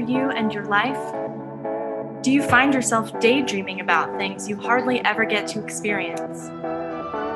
you 0.00 0.30
and 0.30 0.52
your 0.52 0.64
life? 0.64 1.14
Do 2.22 2.32
you 2.32 2.42
find 2.42 2.74
yourself 2.74 3.18
daydreaming 3.20 3.80
about 3.80 4.18
things 4.18 4.48
you 4.48 4.56
hardly 4.56 5.04
ever 5.04 5.24
get 5.24 5.46
to 5.48 5.62
experience? 5.62 6.48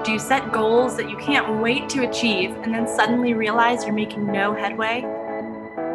Do 0.05 0.12
you 0.12 0.18
set 0.18 0.52
goals 0.52 0.96
that 0.96 1.09
you 1.09 1.16
can't 1.16 1.61
wait 1.61 1.88
to 1.91 2.09
achieve 2.09 2.50
and 2.50 2.74
then 2.74 2.87
suddenly 2.87 3.32
realize 3.32 3.84
you're 3.84 3.95
making 3.95 4.27
no 4.27 4.55
headway? 4.55 5.00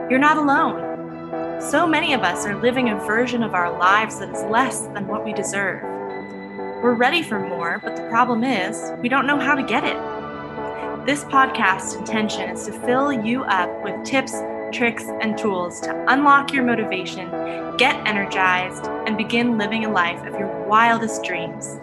You're 0.09 0.17
not 0.17 0.37
alone. 0.37 1.61
So 1.61 1.85
many 1.85 2.13
of 2.13 2.21
us 2.21 2.45
are 2.45 2.59
living 2.59 2.89
a 2.89 2.95
version 2.95 3.43
of 3.43 3.53
our 3.53 3.77
lives 3.77 4.19
that 4.19 4.29
is 4.29 4.43
less 4.45 4.87
than 4.87 5.07
what 5.07 5.25
we 5.25 5.33
deserve. 5.33 5.83
We're 6.81 6.95
ready 6.95 7.21
for 7.21 7.39
more, 7.39 7.79
but 7.83 7.95
the 7.95 8.07
problem 8.09 8.43
is 8.43 8.93
we 9.01 9.09
don't 9.09 9.27
know 9.27 9.39
how 9.39 9.53
to 9.53 9.61
get 9.61 9.83
it. 9.83 9.97
This 11.05 11.25
podcast's 11.25 11.95
intention 11.95 12.49
is 12.49 12.65
to 12.65 12.71
fill 12.71 13.11
you 13.11 13.43
up 13.43 13.83
with 13.83 14.03
tips, 14.03 14.33
tricks, 14.71 15.05
and 15.21 15.37
tools 15.37 15.79
to 15.81 16.05
unlock 16.11 16.53
your 16.53 16.63
motivation, 16.63 17.29
get 17.77 17.95
energized, 18.07 18.85
and 19.07 19.17
begin 19.17 19.57
living 19.57 19.85
a 19.85 19.91
life 19.91 20.25
of 20.25 20.37
your 20.39 20.67
wildest 20.67 21.23
dreams. 21.23 21.77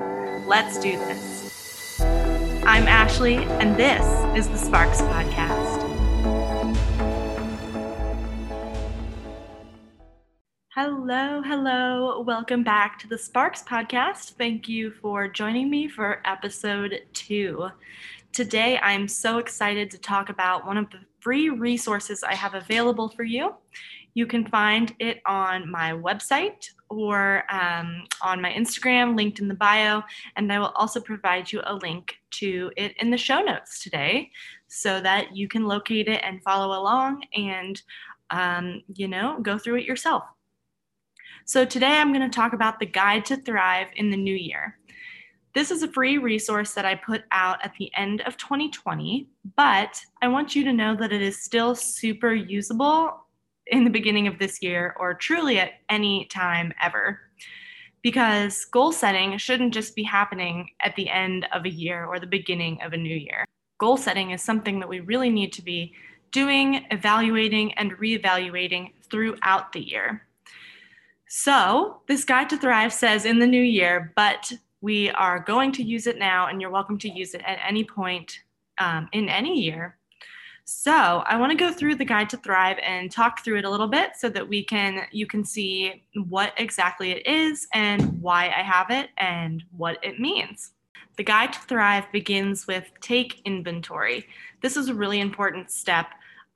Let's 0.46 0.78
do 0.78 0.92
this. 0.92 2.00
I'm 2.00 2.86
Ashley, 2.86 3.36
and 3.36 3.76
this 3.76 4.04
is 4.36 4.48
the 4.48 4.58
Sparks 4.58 5.00
Podcast. 5.02 5.82
Hello, 10.70 11.42
hello. 11.42 12.20
Welcome 12.20 12.62
back 12.62 12.98
to 12.98 13.08
the 13.08 13.16
Sparks 13.16 13.62
Podcast. 13.62 14.32
Thank 14.32 14.68
you 14.68 14.90
for 14.90 15.26
joining 15.26 15.70
me 15.70 15.88
for 15.88 16.20
episode 16.24 17.02
two. 17.12 17.68
Today, 18.32 18.78
I'm 18.82 19.08
so 19.08 19.38
excited 19.38 19.90
to 19.92 19.98
talk 19.98 20.28
about 20.28 20.66
one 20.66 20.76
of 20.76 20.90
the 20.90 20.98
free 21.26 21.48
resources 21.48 22.22
I 22.22 22.36
have 22.36 22.54
available 22.54 23.08
for 23.08 23.24
you. 23.24 23.52
You 24.14 24.26
can 24.26 24.46
find 24.46 24.94
it 25.00 25.20
on 25.26 25.68
my 25.68 25.90
website 25.90 26.70
or 26.88 27.42
um, 27.52 28.04
on 28.22 28.40
my 28.40 28.52
Instagram, 28.52 29.16
linked 29.16 29.40
in 29.40 29.48
the 29.48 29.54
bio, 29.54 30.04
and 30.36 30.52
I 30.52 30.60
will 30.60 30.72
also 30.76 31.00
provide 31.00 31.50
you 31.50 31.62
a 31.64 31.74
link 31.74 32.14
to 32.38 32.70
it 32.76 32.94
in 33.00 33.10
the 33.10 33.18
show 33.18 33.40
notes 33.40 33.82
today 33.82 34.30
so 34.68 35.00
that 35.00 35.36
you 35.36 35.48
can 35.48 35.66
locate 35.66 36.06
it 36.06 36.20
and 36.22 36.40
follow 36.44 36.78
along 36.80 37.24
and, 37.34 37.82
um, 38.30 38.84
you 38.94 39.08
know, 39.08 39.40
go 39.42 39.58
through 39.58 39.78
it 39.78 39.84
yourself. 39.84 40.22
So, 41.44 41.64
today 41.64 41.98
I'm 41.98 42.12
going 42.12 42.30
to 42.30 42.36
talk 42.36 42.52
about 42.52 42.78
the 42.78 42.86
guide 42.86 43.24
to 43.26 43.36
thrive 43.36 43.88
in 43.96 44.12
the 44.12 44.16
new 44.16 44.36
year. 44.36 44.78
This 45.56 45.70
is 45.70 45.82
a 45.82 45.88
free 45.88 46.18
resource 46.18 46.74
that 46.74 46.84
I 46.84 46.96
put 46.96 47.24
out 47.32 47.64
at 47.64 47.72
the 47.78 47.90
end 47.96 48.20
of 48.26 48.36
2020, 48.36 49.26
but 49.56 49.98
I 50.20 50.28
want 50.28 50.54
you 50.54 50.62
to 50.64 50.72
know 50.74 50.94
that 50.94 51.14
it 51.14 51.22
is 51.22 51.42
still 51.42 51.74
super 51.74 52.34
usable 52.34 53.26
in 53.68 53.82
the 53.82 53.88
beginning 53.88 54.26
of 54.26 54.38
this 54.38 54.60
year 54.60 54.94
or 55.00 55.14
truly 55.14 55.58
at 55.58 55.70
any 55.88 56.26
time 56.26 56.74
ever. 56.82 57.20
Because 58.02 58.66
goal 58.66 58.92
setting 58.92 59.38
shouldn't 59.38 59.72
just 59.72 59.96
be 59.96 60.02
happening 60.02 60.68
at 60.82 60.94
the 60.94 61.08
end 61.08 61.46
of 61.54 61.64
a 61.64 61.70
year 61.70 62.04
or 62.04 62.20
the 62.20 62.26
beginning 62.26 62.78
of 62.82 62.92
a 62.92 62.98
new 62.98 63.16
year. 63.16 63.46
Goal 63.80 63.96
setting 63.96 64.32
is 64.32 64.42
something 64.42 64.78
that 64.80 64.90
we 64.90 65.00
really 65.00 65.30
need 65.30 65.54
to 65.54 65.62
be 65.62 65.94
doing, 66.32 66.84
evaluating, 66.90 67.72
and 67.78 67.96
reevaluating 67.96 68.92
throughout 69.10 69.72
the 69.72 69.80
year. 69.80 70.26
So, 71.28 72.02
this 72.08 72.24
guide 72.24 72.50
to 72.50 72.58
thrive 72.58 72.92
says 72.92 73.24
in 73.24 73.38
the 73.38 73.46
new 73.46 73.62
year, 73.62 74.12
but 74.14 74.52
we 74.80 75.10
are 75.10 75.38
going 75.38 75.72
to 75.72 75.82
use 75.82 76.06
it 76.06 76.18
now, 76.18 76.46
and 76.48 76.60
you're 76.60 76.70
welcome 76.70 76.98
to 76.98 77.08
use 77.08 77.34
it 77.34 77.42
at 77.46 77.58
any 77.66 77.84
point 77.84 78.40
um, 78.78 79.08
in 79.12 79.28
any 79.28 79.60
year. 79.60 79.96
So 80.68 80.92
I 80.92 81.36
want 81.36 81.52
to 81.52 81.56
go 81.56 81.72
through 81.72 81.94
the 81.94 82.04
guide 82.04 82.28
to 82.30 82.36
thrive 82.38 82.78
and 82.82 83.10
talk 83.10 83.44
through 83.44 83.58
it 83.58 83.64
a 83.64 83.70
little 83.70 83.86
bit 83.86 84.16
so 84.16 84.28
that 84.30 84.48
we 84.48 84.64
can 84.64 85.06
you 85.12 85.24
can 85.24 85.44
see 85.44 86.02
what 86.28 86.52
exactly 86.56 87.12
it 87.12 87.24
is 87.24 87.68
and 87.72 88.20
why 88.20 88.46
I 88.46 88.62
have 88.62 88.90
it 88.90 89.10
and 89.16 89.62
what 89.76 89.98
it 90.02 90.18
means. 90.18 90.72
The 91.16 91.22
guide 91.22 91.52
to 91.52 91.60
thrive 91.60 92.10
begins 92.10 92.66
with 92.66 92.90
take 93.00 93.42
inventory. 93.44 94.26
This 94.60 94.76
is 94.76 94.88
a 94.88 94.94
really 94.94 95.20
important 95.20 95.70
step 95.70 96.08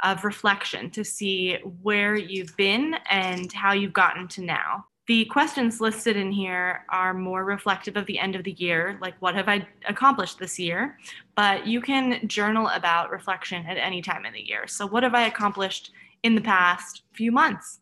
of 0.03 0.25
reflection 0.25 0.91
to 0.91 1.05
see 1.05 1.59
where 1.83 2.17
you've 2.17 2.57
been 2.57 2.97
and 3.09 3.53
how 3.53 3.75
you've 3.75 3.93
gotten 3.93 4.27
to 4.29 4.43
now. 4.43 4.87
The 5.11 5.25
questions 5.25 5.81
listed 5.81 6.17
in 6.17 6.31
here 6.31 6.85
are 6.89 7.13
more 7.13 7.45
reflective 7.45 7.97
of 7.97 8.07
the 8.07 8.17
end 8.17 8.37
of 8.37 8.45
the 8.45 8.53
year, 8.53 8.97
like 9.03 9.21
what 9.21 9.35
have 9.35 9.49
I 9.49 9.67
accomplished 9.89 10.39
this 10.39 10.57
year? 10.57 10.97
But 11.35 11.67
you 11.67 11.81
can 11.81 12.29
journal 12.29 12.69
about 12.69 13.11
reflection 13.11 13.67
at 13.67 13.77
any 13.77 14.03
time 14.03 14.25
in 14.25 14.33
the 14.33 14.41
year. 14.41 14.69
So, 14.69 14.87
what 14.87 15.03
have 15.03 15.17
I 15.17 15.27
accomplished 15.27 15.91
in 16.23 16.37
the 16.37 16.41
past 16.41 17.03
few 17.13 17.33
months? 17.33 17.81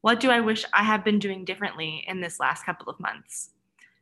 What 0.00 0.20
do 0.20 0.30
I 0.30 0.40
wish 0.40 0.64
I 0.72 0.82
have 0.82 1.04
been 1.04 1.18
doing 1.18 1.44
differently 1.44 2.02
in 2.08 2.22
this 2.22 2.40
last 2.40 2.64
couple 2.64 2.88
of 2.88 2.98
months? 2.98 3.50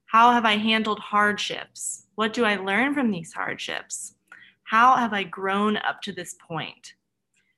How 0.06 0.30
have 0.30 0.44
I 0.44 0.56
handled 0.56 1.00
hardships? 1.00 2.06
What 2.14 2.32
do 2.32 2.44
I 2.44 2.54
learn 2.54 2.94
from 2.94 3.10
these 3.10 3.32
hardships? 3.32 4.14
How 4.62 4.94
have 4.94 5.12
I 5.12 5.24
grown 5.24 5.78
up 5.78 6.00
to 6.02 6.12
this 6.12 6.36
point? 6.46 6.94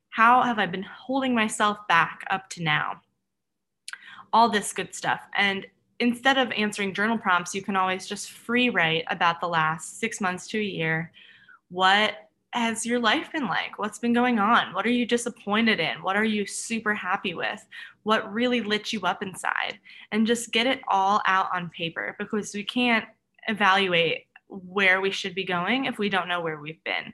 How 0.08 0.40
have 0.44 0.58
I 0.58 0.64
been 0.64 0.84
holding 0.84 1.34
myself 1.34 1.76
back 1.88 2.24
up 2.30 2.48
to 2.52 2.62
now? 2.62 3.02
All 4.32 4.48
this 4.48 4.72
good 4.72 4.94
stuff. 4.94 5.20
And 5.36 5.66
instead 5.98 6.38
of 6.38 6.50
answering 6.52 6.94
journal 6.94 7.18
prompts, 7.18 7.54
you 7.54 7.62
can 7.62 7.76
always 7.76 8.06
just 8.06 8.30
free 8.30 8.70
write 8.70 9.04
about 9.08 9.40
the 9.40 9.48
last 9.48 10.00
six 10.00 10.20
months 10.20 10.46
to 10.48 10.58
a 10.58 10.62
year. 10.62 11.12
What 11.68 12.14
has 12.52 12.84
your 12.84 12.98
life 12.98 13.30
been 13.32 13.46
like? 13.46 13.78
What's 13.78 13.98
been 13.98 14.12
going 14.12 14.38
on? 14.38 14.74
What 14.74 14.86
are 14.86 14.90
you 14.90 15.06
disappointed 15.06 15.78
in? 15.78 16.02
What 16.02 16.16
are 16.16 16.24
you 16.24 16.46
super 16.46 16.94
happy 16.94 17.34
with? 17.34 17.64
What 18.02 18.32
really 18.32 18.60
lit 18.60 18.92
you 18.92 19.00
up 19.02 19.22
inside? 19.22 19.78
And 20.10 20.26
just 20.26 20.50
get 20.50 20.66
it 20.66 20.80
all 20.88 21.20
out 21.26 21.48
on 21.54 21.70
paper 21.70 22.16
because 22.18 22.52
we 22.54 22.64
can't 22.64 23.04
evaluate 23.46 24.26
where 24.48 25.00
we 25.00 25.12
should 25.12 25.34
be 25.34 25.44
going 25.44 25.84
if 25.84 25.98
we 25.98 26.08
don't 26.08 26.28
know 26.28 26.40
where 26.40 26.58
we've 26.58 26.82
been. 26.82 27.12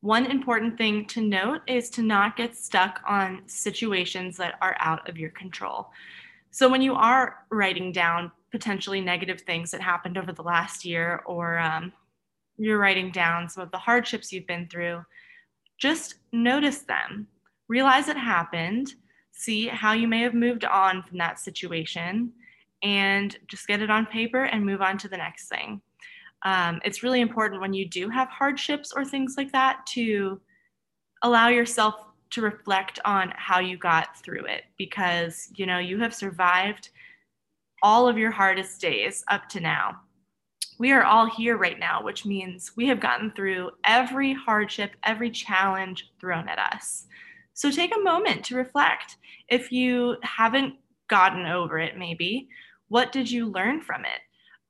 One 0.00 0.26
important 0.26 0.78
thing 0.78 1.06
to 1.06 1.20
note 1.20 1.60
is 1.66 1.88
to 1.90 2.02
not 2.02 2.36
get 2.36 2.56
stuck 2.56 3.00
on 3.06 3.42
situations 3.46 4.36
that 4.36 4.54
are 4.60 4.76
out 4.80 5.08
of 5.08 5.16
your 5.16 5.30
control. 5.30 5.90
So 6.52 6.68
when 6.68 6.82
you 6.82 6.94
are 6.94 7.46
writing 7.50 7.92
down 7.92 8.30
potentially 8.50 9.00
negative 9.00 9.40
things 9.40 9.70
that 9.70 9.80
happened 9.80 10.18
over 10.18 10.32
the 10.32 10.42
last 10.42 10.84
year, 10.84 11.22
or 11.26 11.58
um, 11.58 11.92
you're 12.58 12.78
writing 12.78 13.10
down 13.10 13.48
some 13.48 13.62
of 13.62 13.70
the 13.70 13.78
hardships 13.78 14.30
you've 14.30 14.46
been 14.46 14.68
through, 14.68 15.02
just 15.78 16.16
notice 16.30 16.80
them. 16.80 17.26
Realize 17.68 18.08
it 18.08 18.18
happened. 18.18 18.94
See 19.30 19.66
how 19.66 19.94
you 19.94 20.06
may 20.06 20.20
have 20.20 20.34
moved 20.34 20.66
on 20.66 21.02
from 21.02 21.16
that 21.18 21.38
situation, 21.40 22.30
and 22.82 23.34
just 23.48 23.66
get 23.66 23.80
it 23.80 23.90
on 23.90 24.04
paper 24.04 24.44
and 24.44 24.66
move 24.66 24.82
on 24.82 24.98
to 24.98 25.08
the 25.08 25.16
next 25.16 25.48
thing. 25.48 25.80
Um, 26.44 26.80
it's 26.84 27.02
really 27.02 27.22
important 27.22 27.62
when 27.62 27.72
you 27.72 27.88
do 27.88 28.10
have 28.10 28.28
hardships 28.28 28.92
or 28.94 29.06
things 29.06 29.36
like 29.38 29.52
that 29.52 29.86
to 29.94 30.38
allow 31.22 31.48
yourself 31.48 31.94
to 32.32 32.42
reflect 32.42 32.98
on 33.04 33.32
how 33.36 33.60
you 33.60 33.76
got 33.76 34.16
through 34.18 34.44
it 34.46 34.64
because 34.78 35.50
you 35.54 35.66
know 35.66 35.78
you 35.78 35.98
have 36.00 36.14
survived 36.14 36.90
all 37.82 38.08
of 38.08 38.18
your 38.18 38.30
hardest 38.30 38.80
days 38.80 39.24
up 39.28 39.48
to 39.50 39.60
now. 39.60 40.00
We 40.78 40.92
are 40.92 41.04
all 41.04 41.26
here 41.26 41.56
right 41.56 41.78
now, 41.78 42.02
which 42.02 42.24
means 42.24 42.72
we 42.76 42.86
have 42.88 43.00
gotten 43.00 43.30
through 43.32 43.70
every 43.84 44.32
hardship, 44.32 44.92
every 45.04 45.30
challenge 45.30 46.10
thrown 46.20 46.48
at 46.48 46.58
us. 46.58 47.06
So 47.54 47.70
take 47.70 47.94
a 47.94 48.00
moment 48.00 48.44
to 48.46 48.56
reflect. 48.56 49.16
If 49.48 49.70
you 49.70 50.16
haven't 50.22 50.74
gotten 51.08 51.46
over 51.46 51.78
it, 51.78 51.98
maybe, 51.98 52.48
what 52.88 53.12
did 53.12 53.30
you 53.30 53.46
learn 53.46 53.82
from 53.82 54.04
it? 54.04 54.20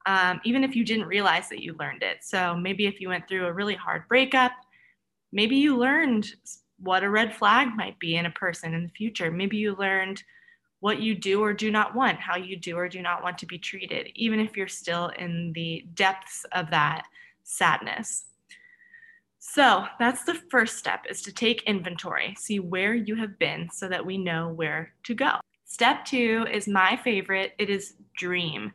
Um, 0.06 0.40
even 0.44 0.64
if 0.64 0.74
you 0.74 0.84
didn't 0.84 1.06
realize 1.06 1.48
that 1.48 1.62
you 1.62 1.76
learned 1.78 2.03
it. 2.03 2.18
So 2.22 2.56
maybe 2.56 2.86
if 2.86 3.00
you 3.00 3.08
went 3.08 3.28
through 3.28 3.47
a 3.47 3.53
really 3.53 3.76
hard 3.76 4.08
breakup, 4.08 4.53
maybe 5.32 5.56
you 5.56 5.76
learned 5.76 6.26
what 6.82 7.04
a 7.04 7.10
red 7.10 7.34
flag 7.34 7.68
might 7.76 7.98
be 7.98 8.16
in 8.16 8.26
a 8.26 8.30
person 8.30 8.74
in 8.74 8.82
the 8.82 8.88
future. 8.90 9.30
Maybe 9.30 9.56
you 9.56 9.76
learned 9.76 10.22
what 10.80 11.00
you 11.00 11.14
do 11.14 11.40
or 11.42 11.52
do 11.52 11.70
not 11.70 11.94
want, 11.94 12.18
how 12.18 12.36
you 12.36 12.56
do 12.56 12.76
or 12.76 12.88
do 12.88 13.00
not 13.00 13.22
want 13.22 13.38
to 13.38 13.46
be 13.46 13.56
treated, 13.56 14.08
even 14.16 14.40
if 14.40 14.56
you're 14.56 14.66
still 14.66 15.12
in 15.16 15.52
the 15.52 15.86
depths 15.94 16.44
of 16.52 16.70
that 16.70 17.04
sadness. 17.44 18.24
So 19.38 19.86
that's 19.98 20.24
the 20.24 20.34
first 20.50 20.76
step 20.76 21.04
is 21.08 21.22
to 21.22 21.32
take 21.32 21.62
inventory, 21.64 22.34
see 22.38 22.58
where 22.58 22.94
you 22.94 23.14
have 23.16 23.38
been 23.38 23.68
so 23.72 23.88
that 23.88 24.04
we 24.04 24.18
know 24.18 24.48
where 24.48 24.92
to 25.04 25.14
go. 25.14 25.36
Step 25.64 26.04
two 26.04 26.46
is 26.50 26.66
my 26.66 26.98
favorite. 27.04 27.52
It 27.58 27.70
is 27.70 27.94
dream. 28.16 28.72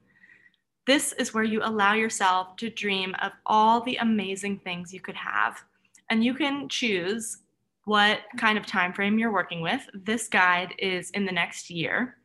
This 0.86 1.12
is 1.14 1.34
where 1.34 1.44
you 1.44 1.62
allow 1.62 1.94
yourself 1.94 2.56
to 2.58 2.70
dream 2.70 3.16
of 3.22 3.34
all 3.46 3.82
the 3.82 3.98
amazing 3.98 4.60
things 4.60 4.94
you 4.94 5.02
could 5.02 5.16
have. 5.16 5.62
And 6.10 6.24
you 6.24 6.34
can 6.34 6.70
choose 6.70 7.40
what 7.88 8.20
kind 8.38 8.58
of 8.58 8.66
time 8.66 8.92
frame 8.92 9.18
you're 9.18 9.32
working 9.32 9.62
with. 9.62 9.82
This 9.94 10.28
guide 10.28 10.76
is 10.78 11.10
in 11.12 11.26
the 11.26 11.32
next 11.32 11.70
year. 11.70 12.18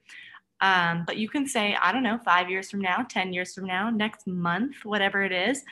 Um, 0.61 1.05
but 1.06 1.19
you 1.19 1.29
can 1.29 1.47
say, 1.47 1.76
I 1.81 1.93
don't 1.93 2.03
know, 2.03 2.19
five 2.25 2.50
years 2.50 2.69
from 2.69 2.81
now, 2.81 3.06
10 3.09 3.32
years 3.32 3.55
from 3.55 3.67
now, 3.67 3.88
next 3.88 4.26
month, 4.26 4.85
whatever 4.85 5.23
it 5.23 5.31
is. 5.31 5.62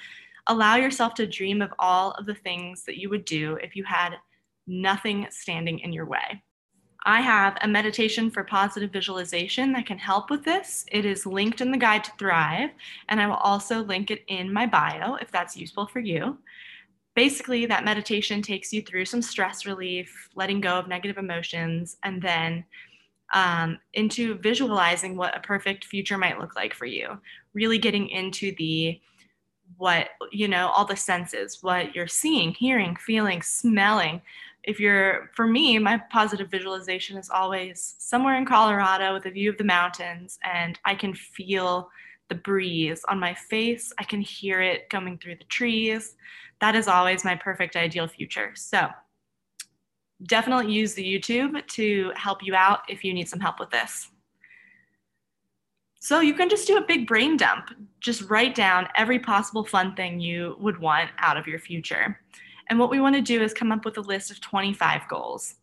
Allow 0.46 0.76
yourself 0.76 1.14
to 1.14 1.26
dream 1.26 1.60
of 1.60 1.72
all 1.80 2.12
of 2.12 2.26
the 2.26 2.36
things 2.36 2.84
that 2.84 2.98
you 2.98 3.10
would 3.10 3.24
do 3.24 3.56
if 3.56 3.74
you 3.74 3.82
had 3.82 4.14
nothing 4.68 5.26
standing 5.30 5.80
in 5.80 5.92
your 5.92 6.06
way. 6.06 6.40
I 7.04 7.20
have 7.20 7.58
a 7.60 7.66
meditation 7.66 8.30
for 8.30 8.44
positive 8.44 8.92
visualization 8.92 9.72
that 9.72 9.86
can 9.86 9.98
help 9.98 10.30
with 10.30 10.44
this. 10.44 10.84
It 10.92 11.04
is 11.04 11.26
linked 11.26 11.60
in 11.60 11.72
the 11.72 11.78
Guide 11.78 12.04
to 12.04 12.12
Thrive, 12.16 12.70
and 13.08 13.20
I 13.20 13.26
will 13.26 13.34
also 13.34 13.82
link 13.82 14.12
it 14.12 14.22
in 14.28 14.52
my 14.52 14.66
bio 14.66 15.16
if 15.16 15.32
that's 15.32 15.56
useful 15.56 15.88
for 15.88 15.98
you. 15.98 16.38
Basically, 17.14 17.66
that 17.66 17.84
meditation 17.84 18.40
takes 18.40 18.72
you 18.72 18.82
through 18.82 19.04
some 19.04 19.22
stress 19.22 19.66
relief, 19.66 20.28
letting 20.34 20.60
go 20.60 20.78
of 20.78 20.88
negative 20.88 21.18
emotions, 21.18 21.96
and 22.04 22.22
then 22.22 22.64
um, 23.34 23.78
into 23.94 24.34
visualizing 24.38 25.16
what 25.16 25.36
a 25.36 25.40
perfect 25.40 25.84
future 25.84 26.18
might 26.18 26.38
look 26.38 26.56
like 26.56 26.74
for 26.74 26.86
you. 26.86 27.20
Really 27.52 27.78
getting 27.78 28.08
into 28.08 28.54
the 28.56 29.00
what, 29.76 30.08
you 30.32 30.48
know, 30.48 30.68
all 30.68 30.84
the 30.84 30.96
senses, 30.96 31.58
what 31.62 31.94
you're 31.94 32.06
seeing, 32.06 32.52
hearing, 32.52 32.96
feeling, 32.96 33.40
smelling. 33.40 34.20
If 34.64 34.78
you're, 34.78 35.30
for 35.34 35.46
me, 35.46 35.78
my 35.78 36.02
positive 36.10 36.50
visualization 36.50 37.16
is 37.16 37.30
always 37.30 37.94
somewhere 37.98 38.36
in 38.36 38.44
Colorado 38.44 39.14
with 39.14 39.26
a 39.26 39.30
view 39.30 39.48
of 39.48 39.56
the 39.58 39.64
mountains, 39.64 40.38
and 40.44 40.78
I 40.84 40.94
can 40.94 41.14
feel 41.14 41.90
the 42.30 42.36
breeze 42.36 43.02
on 43.08 43.20
my 43.20 43.34
face. 43.34 43.92
I 43.98 44.04
can 44.04 44.22
hear 44.22 44.62
it 44.62 44.88
coming 44.88 45.18
through 45.18 45.36
the 45.36 45.44
trees. 45.44 46.14
That 46.62 46.74
is 46.74 46.88
always 46.88 47.24
my 47.24 47.36
perfect 47.36 47.76
ideal 47.76 48.08
future. 48.08 48.52
So, 48.54 48.88
definitely 50.22 50.72
use 50.72 50.94
the 50.94 51.04
YouTube 51.04 51.66
to 51.66 52.12
help 52.14 52.42
you 52.42 52.54
out 52.54 52.80
if 52.88 53.04
you 53.04 53.12
need 53.12 53.28
some 53.28 53.40
help 53.40 53.60
with 53.60 53.70
this. 53.70 54.08
So 56.02 56.20
you 56.20 56.32
can 56.32 56.48
just 56.48 56.66
do 56.66 56.78
a 56.78 56.86
big 56.86 57.06
brain 57.06 57.36
dump. 57.36 57.74
Just 58.00 58.22
write 58.30 58.54
down 58.54 58.88
every 58.96 59.18
possible 59.18 59.64
fun 59.64 59.94
thing 59.94 60.18
you 60.18 60.56
would 60.58 60.78
want 60.78 61.10
out 61.18 61.36
of 61.36 61.46
your 61.46 61.58
future. 61.58 62.18
And 62.70 62.78
what 62.78 62.90
we 62.90 63.00
want 63.00 63.16
to 63.16 63.22
do 63.22 63.42
is 63.42 63.52
come 63.52 63.70
up 63.70 63.84
with 63.84 63.98
a 63.98 64.02
list 64.02 64.30
of 64.30 64.40
25 64.40 65.02
goals. 65.08 65.56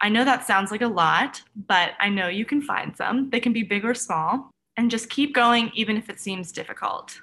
I 0.00 0.08
know 0.08 0.24
that 0.24 0.46
sounds 0.46 0.70
like 0.70 0.82
a 0.82 0.86
lot, 0.86 1.42
but 1.66 1.92
I 1.98 2.08
know 2.08 2.28
you 2.28 2.44
can 2.44 2.62
find 2.62 2.96
some. 2.96 3.28
They 3.30 3.40
can 3.40 3.52
be 3.52 3.64
big 3.64 3.84
or 3.84 3.94
small, 3.94 4.51
and 4.76 4.90
just 4.90 5.10
keep 5.10 5.34
going 5.34 5.70
even 5.74 5.96
if 5.96 6.08
it 6.08 6.20
seems 6.20 6.52
difficult. 6.52 7.20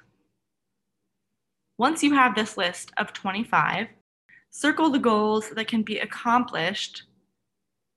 Once 1.78 2.02
you 2.02 2.12
have 2.14 2.34
this 2.34 2.56
list 2.56 2.92
of 2.98 3.12
25, 3.12 3.88
circle 4.50 4.90
the 4.90 4.98
goals 4.98 5.50
that 5.50 5.68
can 5.68 5.82
be 5.82 5.98
accomplished 5.98 7.04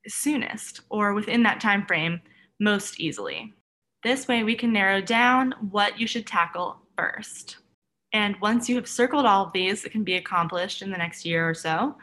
soonest 0.08 0.82
or 0.90 1.14
within 1.14 1.44
that 1.44 1.60
time 1.60 1.86
frame 1.86 2.22
most 2.60 3.00
easily. 3.00 3.54
This 4.04 4.28
way 4.28 4.44
we 4.44 4.56
can 4.56 4.74
narrow 4.74 5.02
down 5.02 5.54
what 5.72 6.00
you 6.00 6.08
should 6.08 6.28
tackle 6.28 6.78
first. 6.98 7.58
And 8.14 8.40
once 8.42 8.70
you 8.70 8.76
have 8.76 8.88
circled 8.88 9.26
all 9.26 9.46
of 9.46 9.54
these 9.54 9.82
that 9.82 9.92
can 9.92 10.04
be 10.04 10.16
accomplished 10.16 10.82
in 10.82 10.92
the 10.92 10.98
next 10.98 11.26
year 11.26 11.50
or 11.50 11.54
so, 11.54 11.96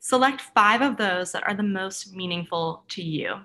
select 0.00 0.40
five 0.40 0.82
of 0.82 0.96
those 0.96 1.30
that 1.32 1.46
are 1.46 1.54
the 1.54 1.62
most 1.62 2.14
meaningful 2.14 2.84
to 2.88 3.02
you. 3.02 3.36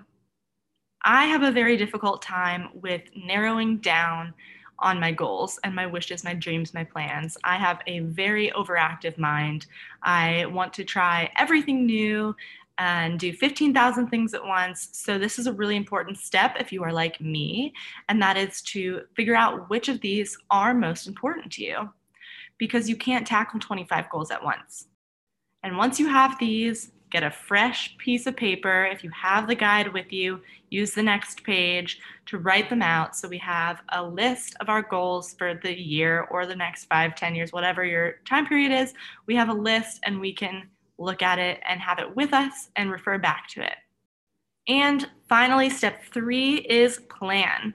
I 1.02 1.26
have 1.26 1.42
a 1.42 1.52
very 1.52 1.76
difficult 1.76 2.22
time 2.22 2.70
with 2.74 3.02
narrowing 3.14 3.78
down 3.78 4.34
on 4.80 5.00
my 5.00 5.12
goals 5.12 5.58
and 5.64 5.74
my 5.74 5.86
wishes, 5.86 6.24
my 6.24 6.34
dreams, 6.34 6.74
my 6.74 6.84
plans. 6.84 7.36
I 7.44 7.56
have 7.56 7.80
a 7.86 8.00
very 8.00 8.50
overactive 8.50 9.18
mind. 9.18 9.66
I 10.02 10.46
want 10.46 10.72
to 10.74 10.84
try 10.84 11.30
everything 11.36 11.86
new 11.86 12.34
and 12.78 13.18
do 13.18 13.32
15,000 13.32 14.08
things 14.08 14.34
at 14.34 14.44
once. 14.44 14.90
So, 14.92 15.18
this 15.18 15.38
is 15.38 15.48
a 15.48 15.52
really 15.52 15.76
important 15.76 16.18
step 16.18 16.56
if 16.60 16.72
you 16.72 16.84
are 16.84 16.92
like 16.92 17.20
me, 17.20 17.72
and 18.08 18.22
that 18.22 18.36
is 18.36 18.62
to 18.62 19.02
figure 19.16 19.34
out 19.34 19.68
which 19.68 19.88
of 19.88 20.00
these 20.00 20.38
are 20.50 20.74
most 20.74 21.08
important 21.08 21.52
to 21.54 21.64
you 21.64 21.88
because 22.56 22.88
you 22.88 22.96
can't 22.96 23.26
tackle 23.26 23.58
25 23.58 24.10
goals 24.10 24.30
at 24.30 24.42
once. 24.42 24.86
And 25.62 25.76
once 25.76 25.98
you 25.98 26.08
have 26.08 26.38
these, 26.38 26.92
get 27.10 27.22
a 27.22 27.30
fresh 27.30 27.96
piece 27.98 28.26
of 28.26 28.36
paper. 28.36 28.84
If 28.84 29.02
you 29.02 29.10
have 29.10 29.46
the 29.46 29.54
guide 29.54 29.92
with 29.92 30.12
you, 30.12 30.40
use 30.70 30.92
the 30.92 31.02
next 31.02 31.42
page 31.42 32.00
to 32.26 32.38
write 32.38 32.68
them 32.68 32.82
out. 32.82 33.16
So 33.16 33.28
we 33.28 33.38
have 33.38 33.80
a 33.90 34.02
list 34.02 34.56
of 34.60 34.68
our 34.68 34.82
goals 34.82 35.34
for 35.34 35.54
the 35.54 35.72
year 35.72 36.22
or 36.30 36.46
the 36.46 36.56
next 36.56 36.84
five, 36.84 37.14
ten 37.14 37.34
years, 37.34 37.52
whatever 37.52 37.84
your 37.84 38.16
time 38.28 38.46
period 38.46 38.72
is. 38.72 38.94
We 39.26 39.34
have 39.36 39.48
a 39.48 39.54
list 39.54 40.00
and 40.04 40.20
we 40.20 40.32
can 40.32 40.68
look 40.98 41.22
at 41.22 41.38
it 41.38 41.60
and 41.66 41.80
have 41.80 41.98
it 41.98 42.14
with 42.16 42.32
us 42.32 42.68
and 42.76 42.90
refer 42.90 43.18
back 43.18 43.48
to 43.50 43.62
it. 43.62 43.76
And 44.66 45.08
finally, 45.28 45.70
step 45.70 46.02
three 46.12 46.56
is 46.56 46.98
plan. 47.08 47.72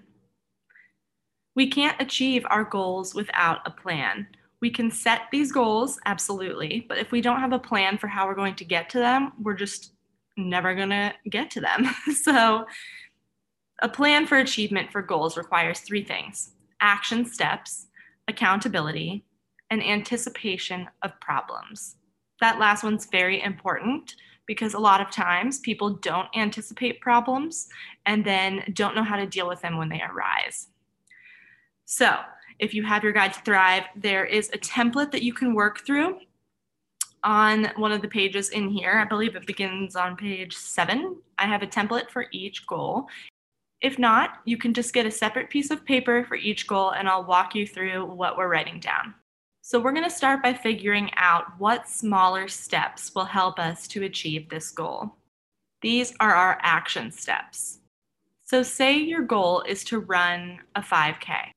We 1.55 1.69
can't 1.69 2.01
achieve 2.01 2.45
our 2.49 2.63
goals 2.63 3.15
without 3.15 3.59
a 3.65 3.71
plan. 3.71 4.27
We 4.63 4.69
can 4.69 4.89
set 4.89 5.23
these 5.31 5.51
goals, 5.51 5.99
absolutely, 6.05 6.85
but 6.87 6.97
if 6.97 7.11
we 7.11 7.19
don't 7.19 7.41
have 7.41 7.51
a 7.51 7.59
plan 7.59 7.97
for 7.97 8.07
how 8.07 8.25
we're 8.25 8.33
going 8.33 8.55
to 8.55 8.65
get 8.65 8.89
to 8.91 8.99
them, 8.99 9.33
we're 9.41 9.55
just 9.55 9.91
never 10.37 10.73
going 10.73 10.89
to 10.89 11.13
get 11.29 11.51
to 11.51 11.61
them. 11.61 11.93
so, 12.23 12.65
a 13.81 13.89
plan 13.89 14.25
for 14.25 14.37
achievement 14.37 14.91
for 14.91 15.01
goals 15.01 15.35
requires 15.35 15.81
three 15.81 16.03
things 16.03 16.53
action 16.79 17.25
steps, 17.25 17.87
accountability, 18.27 19.25
and 19.69 19.83
anticipation 19.83 20.87
of 21.01 21.11
problems 21.19 21.97
that 22.43 22.59
last 22.59 22.83
one's 22.83 23.05
very 23.05 23.41
important 23.41 24.15
because 24.45 24.73
a 24.73 24.79
lot 24.79 24.99
of 24.99 25.09
times 25.09 25.59
people 25.59 25.91
don't 25.91 26.27
anticipate 26.35 26.99
problems 26.99 27.69
and 28.05 28.25
then 28.25 28.61
don't 28.73 28.95
know 28.95 29.03
how 29.03 29.15
to 29.15 29.25
deal 29.25 29.47
with 29.47 29.61
them 29.61 29.77
when 29.77 29.87
they 29.87 30.01
arise. 30.01 30.67
So, 31.85 32.17
if 32.63 32.73
you 32.73 32.81
have 32.83 33.03
your 33.03 33.11
guide 33.11 33.33
to 33.33 33.41
thrive, 33.41 33.83
there 33.93 34.25
is 34.25 34.49
a 34.53 34.57
template 34.57 35.11
that 35.11 35.21
you 35.21 35.33
can 35.33 35.53
work 35.53 35.85
through 35.85 36.19
on 37.23 37.69
one 37.75 37.91
of 37.91 38.01
the 38.01 38.07
pages 38.07 38.49
in 38.49 38.69
here. 38.69 38.99
I 38.99 39.05
believe 39.05 39.35
it 39.35 39.45
begins 39.45 39.97
on 39.97 40.15
page 40.15 40.55
seven. 40.55 41.17
I 41.37 41.45
have 41.45 41.61
a 41.61 41.67
template 41.67 42.09
for 42.09 42.27
each 42.31 42.65
goal. 42.65 43.07
If 43.81 43.99
not, 43.99 44.39
you 44.45 44.57
can 44.57 44.73
just 44.73 44.93
get 44.93 45.05
a 45.05 45.11
separate 45.11 45.49
piece 45.49 45.71
of 45.71 45.83
paper 45.83 46.23
for 46.23 46.35
each 46.35 46.65
goal 46.65 46.91
and 46.91 47.09
I'll 47.09 47.25
walk 47.25 47.53
you 47.53 47.67
through 47.67 48.05
what 48.05 48.37
we're 48.37 48.47
writing 48.47 48.79
down. 48.79 49.13
So 49.61 49.77
we're 49.77 49.91
going 49.91 50.05
to 50.05 50.09
start 50.09 50.41
by 50.41 50.53
figuring 50.53 51.11
out 51.17 51.45
what 51.57 51.89
smaller 51.89 52.47
steps 52.47 53.13
will 53.13 53.25
help 53.25 53.59
us 53.59 53.89
to 53.89 54.03
achieve 54.03 54.47
this 54.47 54.71
goal. 54.71 55.15
These 55.81 56.13
are 56.21 56.33
our 56.33 56.59
action 56.61 57.11
steps. 57.11 57.79
So 58.45 58.63
say 58.63 58.97
your 58.97 59.23
goal 59.23 59.63
is 59.67 59.83
to 59.85 59.99
run 59.99 60.59
a 60.75 60.81
5K. 60.81 61.51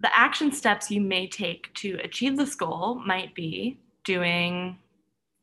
The 0.00 0.16
action 0.16 0.52
steps 0.52 0.90
you 0.90 1.00
may 1.00 1.26
take 1.26 1.72
to 1.74 1.98
achieve 2.04 2.36
this 2.36 2.54
goal 2.54 3.00
might 3.06 3.34
be 3.34 3.78
doing 4.04 4.78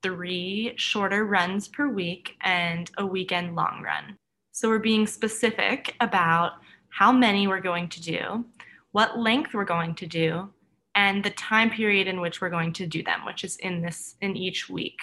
three 0.04 0.74
shorter 0.76 1.26
runs 1.26 1.68
per 1.68 1.88
week 1.88 2.36
and 2.42 2.92
a 2.98 3.06
weekend 3.06 3.56
long 3.56 3.82
run. 3.84 4.16
So 4.52 4.70
we're 4.70 4.80
being 4.80 5.08
specific 5.08 5.96
about 6.00 6.54
how 6.90 7.12
many 7.12 7.48
we're 7.48 7.62
going 7.62 7.90
to 7.90 8.02
do, 8.02 8.46
what 8.92 9.18
length 9.18 9.56
we're 9.56 9.66
going 9.66 9.96
to 9.96 10.06
do, 10.06 10.50
and 10.94 11.24
the 11.24 11.32
time 11.32 11.72
period 11.72 12.08
in 12.08 12.22
which 12.22 12.40
we're 12.40 12.50
going 12.50 12.74
to 12.74 12.86
do 12.86 13.02
them, 13.02 13.26
which 13.26 13.44
is 13.44 13.56
in 13.58 13.82
this 13.82 14.16
in 14.22 14.38
each 14.38 14.70
week. 14.70 15.00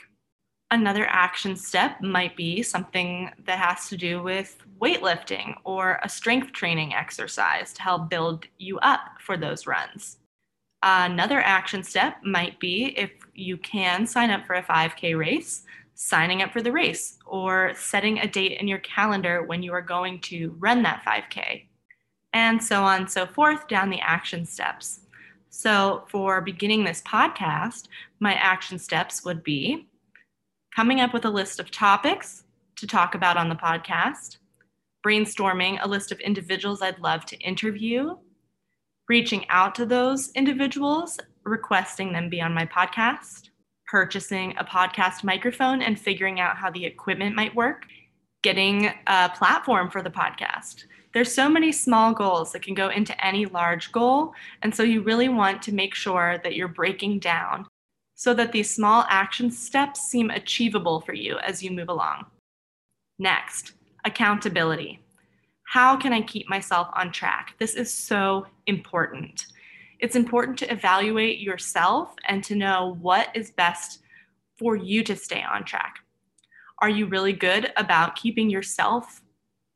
Another 0.72 1.06
action 1.08 1.56
step 1.56 2.00
might 2.00 2.36
be 2.36 2.62
something 2.62 3.30
that 3.44 3.58
has 3.58 3.88
to 3.88 3.96
do 3.96 4.22
with 4.22 4.56
weightlifting 4.80 5.54
or 5.64 5.98
a 6.04 6.08
strength 6.08 6.52
training 6.52 6.94
exercise 6.94 7.72
to 7.72 7.82
help 7.82 8.08
build 8.08 8.46
you 8.58 8.78
up 8.78 9.00
for 9.20 9.36
those 9.36 9.66
runs. 9.66 10.18
Another 10.82 11.40
action 11.40 11.82
step 11.82 12.18
might 12.22 12.58
be 12.60 12.94
if 12.96 13.10
you 13.34 13.56
can 13.56 14.06
sign 14.06 14.30
up 14.30 14.46
for 14.46 14.54
a 14.54 14.62
5K 14.62 15.18
race, 15.18 15.64
signing 15.94 16.40
up 16.40 16.52
for 16.52 16.62
the 16.62 16.72
race 16.72 17.18
or 17.26 17.72
setting 17.74 18.20
a 18.20 18.28
date 18.28 18.58
in 18.60 18.68
your 18.68 18.78
calendar 18.78 19.42
when 19.42 19.62
you 19.64 19.72
are 19.72 19.82
going 19.82 20.20
to 20.20 20.54
run 20.58 20.82
that 20.84 21.02
5K, 21.04 21.64
and 22.32 22.62
so 22.62 22.82
on 22.82 23.00
and 23.00 23.10
so 23.10 23.26
forth 23.26 23.66
down 23.66 23.90
the 23.90 24.00
action 24.00 24.46
steps. 24.46 25.00
So, 25.50 26.04
for 26.08 26.40
beginning 26.40 26.84
this 26.84 27.02
podcast, 27.02 27.88
my 28.20 28.34
action 28.34 28.78
steps 28.78 29.24
would 29.24 29.42
be 29.42 29.88
coming 30.80 31.02
up 31.02 31.12
with 31.12 31.26
a 31.26 31.30
list 31.30 31.60
of 31.60 31.70
topics 31.70 32.44
to 32.74 32.86
talk 32.86 33.14
about 33.14 33.36
on 33.36 33.50
the 33.50 33.54
podcast, 33.54 34.38
brainstorming 35.06 35.78
a 35.82 35.86
list 35.86 36.10
of 36.10 36.18
individuals 36.20 36.80
I'd 36.80 36.98
love 37.00 37.26
to 37.26 37.36
interview, 37.36 38.16
reaching 39.06 39.44
out 39.50 39.74
to 39.74 39.84
those 39.84 40.32
individuals, 40.32 41.18
requesting 41.44 42.14
them 42.14 42.30
be 42.30 42.40
on 42.40 42.54
my 42.54 42.64
podcast, 42.64 43.50
purchasing 43.88 44.54
a 44.56 44.64
podcast 44.64 45.22
microphone 45.22 45.82
and 45.82 46.00
figuring 46.00 46.40
out 46.40 46.56
how 46.56 46.70
the 46.70 46.86
equipment 46.86 47.36
might 47.36 47.54
work, 47.54 47.84
getting 48.42 48.90
a 49.06 49.28
platform 49.36 49.90
for 49.90 50.00
the 50.00 50.08
podcast 50.08 50.84
there's 51.12 51.34
so 51.34 51.48
many 51.48 51.72
small 51.72 52.14
goals 52.14 52.52
that 52.52 52.62
can 52.62 52.72
go 52.72 52.88
into 52.88 53.26
any 53.26 53.44
large 53.44 53.90
goal. 53.90 54.32
And 54.62 54.72
so 54.72 54.84
you 54.84 55.02
really 55.02 55.28
want 55.28 55.60
to 55.62 55.74
make 55.74 55.92
sure 55.92 56.38
that 56.44 56.54
you're 56.54 56.68
breaking 56.68 57.18
down 57.18 57.66
so 58.20 58.34
that 58.34 58.52
these 58.52 58.68
small 58.68 59.06
action 59.08 59.50
steps 59.50 60.02
seem 60.02 60.28
achievable 60.28 61.00
for 61.00 61.14
you 61.14 61.38
as 61.38 61.62
you 61.62 61.70
move 61.70 61.88
along. 61.88 62.26
Next, 63.18 63.72
accountability. 64.04 65.00
How 65.62 65.96
can 65.96 66.12
I 66.12 66.20
keep 66.20 66.46
myself 66.46 66.88
on 66.92 67.12
track? 67.12 67.54
This 67.58 67.74
is 67.74 67.90
so 67.90 68.46
important. 68.66 69.46
It's 70.00 70.16
important 70.16 70.58
to 70.58 70.70
evaluate 70.70 71.38
yourself 71.38 72.14
and 72.28 72.44
to 72.44 72.54
know 72.54 72.98
what 73.00 73.34
is 73.34 73.52
best 73.52 74.00
for 74.58 74.76
you 74.76 75.02
to 75.04 75.16
stay 75.16 75.42
on 75.42 75.64
track. 75.64 75.94
Are 76.82 76.90
you 76.90 77.06
really 77.06 77.32
good 77.32 77.72
about 77.78 78.16
keeping 78.16 78.50
yourself 78.50 79.22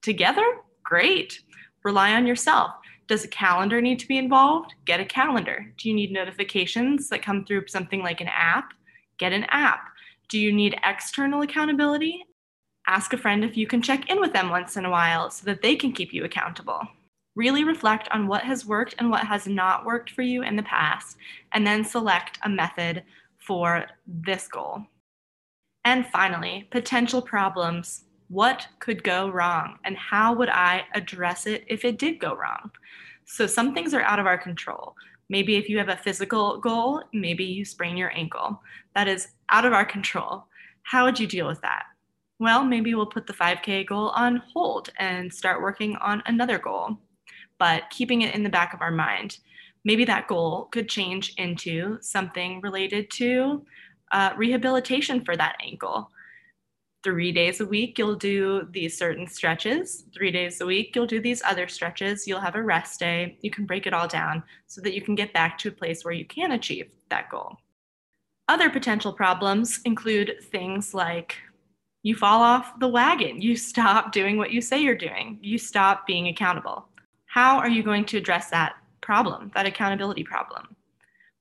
together? 0.03 0.45
Great. 0.83 1.41
Rely 1.83 2.13
on 2.13 2.27
yourself. 2.27 2.73
Does 3.07 3.25
a 3.25 3.29
calendar 3.29 3.83
need 3.83 3.99
to 3.99 4.09
be 4.09 4.17
involved? 4.17 4.75
Get 4.87 5.01
a 5.01 5.05
calendar. 5.05 5.73
Do 5.77 5.89
you 5.89 5.95
need 5.95 6.11
notifications 6.11 7.09
that 7.11 7.23
come 7.23 7.45
through 7.45 7.67
something 7.67 8.01
like 8.01 8.21
an 8.21 8.29
app? 8.29 8.73
Get 9.19 9.33
an 9.33 9.45
app. 9.51 9.89
Do 10.29 10.39
you 10.39 10.53
need 10.53 10.79
external 10.85 11.43
accountability? 11.43 12.25
Ask 12.87 13.13
a 13.13 13.19
friend 13.19 13.45
if 13.45 13.57
you 13.57 13.67
can 13.67 13.83
check 13.83 14.11
in 14.11 14.21
with 14.21 14.33
them 14.33 14.51
once 14.51 14.77
in 14.77 14.85
a 14.85 14.91
while 14.91 15.31
so 15.31 15.45
that 15.47 15.61
they 15.61 15.77
can 15.77 15.93
keep 15.93 16.13
you 16.13 16.25
accountable. 16.25 16.81
Really 17.37 17.65
reflect 17.65 18.09
on 18.11 18.27
what 18.27 18.45
has 18.45 18.65
worked 18.65 18.95
and 18.99 19.11
what 19.11 19.27
has 19.27 19.47
not 19.47 19.85
worked 19.85 20.11
for 20.11 20.23
you 20.23 20.43
in 20.43 20.57
the 20.57 20.63
past, 20.63 21.17
and 21.53 21.67
then 21.67 21.85
select 21.85 22.39
a 22.45 22.49
method 22.49 23.03
for 23.39 23.87
this 24.07 24.49
goal. 24.49 24.83
And 25.85 26.07
finally, 26.07 26.69
potential 26.71 27.21
problems. 27.21 28.05
What 28.29 28.67
could 28.79 29.05
go 29.05 29.31
wrong, 29.31 29.79
and 29.85 29.97
how 29.97 30.35
would 30.35 30.49
I 30.49 30.85
address 30.95 31.47
it 31.47 31.65
if 31.69 31.85
it 31.85 31.99
did 31.99 32.19
go 32.19 32.35
wrong? 32.35 32.71
So, 33.27 33.47
some 33.47 33.75
things 33.75 33.95
are 33.95 34.03
out 34.03 34.19
of 34.19 34.27
our 34.27 34.39
control. 34.39 34.95
Maybe 35.29 35.57
if 35.57 35.69
you 35.69 35.79
have 35.79 35.89
a 35.89 35.97
physical 35.97 36.59
goal, 36.59 37.03
maybe 37.13 37.45
you 37.45 37.65
sprain 37.65 37.97
your 37.97 38.13
ankle. 38.17 38.61
That 38.95 39.09
is 39.09 39.29
out 39.51 39.65
of 39.65 39.73
our 39.73 39.85
control. 39.85 40.45
How 40.83 41.05
would 41.05 41.19
you 41.19 41.27
deal 41.27 41.47
with 41.47 41.61
that? 41.63 41.85
Well, 42.39 42.65
maybe 42.65 42.95
we'll 42.95 43.07
put 43.07 43.27
the 43.27 43.33
5K 43.33 43.87
goal 43.87 44.11
on 44.11 44.43
hold 44.53 44.91
and 44.99 45.33
start 45.33 45.63
working 45.63 45.97
on 45.97 46.23
another 46.27 46.59
goal 46.59 46.99
but 47.59 47.89
keeping 47.91 48.23
it 48.23 48.35
in 48.35 48.43
the 48.43 48.51
back 48.51 48.75
of 48.75 48.81
our 48.81 48.91
mind. 48.91 49.39
Maybe 49.85 50.05
that 50.07 50.29
goal 50.29 50.69
could 50.73 50.89
change 50.89 51.35
into 51.37 51.99
something 52.01 52.61
related 52.61 53.11
to 53.13 53.65
uh, 54.13 54.33
rehabilitation 54.37 55.25
for 55.25 55.37
that 55.37 55.57
ankle. 55.65 56.11
Three 57.05 57.33
days 57.33 57.61
a 57.61 57.67
week, 57.67 57.99
you'll 57.99 58.17
do 58.17 58.67
these 58.71 58.97
certain 58.97 59.27
stretches. 59.27 60.05
Three 60.15 60.31
days 60.31 60.63
a 60.63 60.67
week, 60.67 60.97
you'll 60.97 61.07
do 61.07 61.21
these 61.21 61.43
other 61.43 61.69
stretches. 61.69 62.27
You'll 62.27 62.41
have 62.41 62.55
a 62.55 62.63
rest 62.63 62.99
day. 62.99 63.39
You 63.43 63.51
can 63.51 63.67
break 63.67 63.87
it 63.87 63.93
all 63.93 64.09
down 64.09 64.43
so 64.67 64.81
that 64.81 64.95
you 64.95 65.03
can 65.03 65.15
get 65.15 65.35
back 65.35 65.59
to 65.59 65.69
a 65.69 65.73
place 65.73 66.03
where 66.03 66.15
you 66.15 66.25
can 66.25 66.53
achieve 66.53 66.91
that 67.11 67.31
goal. 67.31 67.59
Other 68.49 68.71
potential 68.71 69.13
problems 69.13 69.81
include 69.85 70.37
things 70.51 70.95
like 70.95 71.37
you 72.03 72.15
fall 72.15 72.43
off 72.43 72.79
the 72.81 72.89
wagon, 72.89 73.41
you 73.41 73.57
stop 73.57 74.13
doing 74.13 74.37
what 74.37 74.51
you 74.51 74.61
say 74.61 74.79
you're 74.81 74.95
doing, 74.95 75.39
you 75.41 75.57
stop 75.57 76.07
being 76.07 76.29
accountable. 76.29 76.87
How 77.25 77.57
are 77.57 77.69
you 77.69 77.83
going 77.83 78.05
to 78.07 78.19
address 78.19 78.51
that 78.51 78.77
problem, 79.01 79.51
that 79.55 79.65
accountability 79.65 80.23
problem? 80.23 80.77